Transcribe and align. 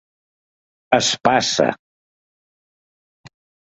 Es 0.99 1.11
passa. 1.29 1.67